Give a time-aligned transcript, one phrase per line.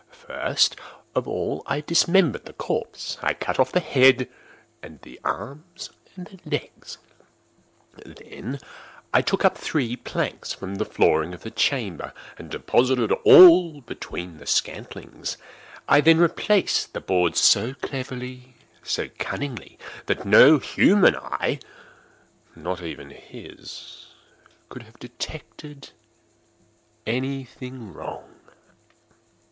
[0.25, 0.75] First
[1.13, 3.19] of all I dismembered the corpse.
[3.21, 4.27] I cut off the head
[4.81, 6.97] and the arms and the legs.
[8.03, 8.59] I then
[9.23, 14.47] took up three planks from the flooring of the chamber, and deposited all between the
[14.47, 15.37] scantlings.
[15.87, 19.77] I then replaced the boards so cleverly, so cunningly,
[20.07, 25.91] that no human eye—not even his—could have detected
[27.05, 28.39] any thing wrong.